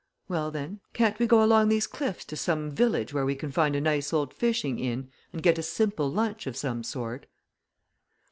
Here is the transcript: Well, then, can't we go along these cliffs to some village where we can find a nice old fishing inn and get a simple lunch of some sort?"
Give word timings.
Well, 0.27 0.49
then, 0.49 0.79
can't 0.93 1.19
we 1.19 1.27
go 1.27 1.43
along 1.43 1.69
these 1.69 1.85
cliffs 1.85 2.25
to 2.25 2.35
some 2.35 2.71
village 2.71 3.13
where 3.13 3.23
we 3.23 3.35
can 3.35 3.51
find 3.51 3.75
a 3.75 3.79
nice 3.81 4.11
old 4.11 4.33
fishing 4.33 4.79
inn 4.79 5.11
and 5.31 5.43
get 5.43 5.59
a 5.59 5.61
simple 5.61 6.09
lunch 6.09 6.47
of 6.47 6.57
some 6.57 6.83
sort?" 6.83 7.27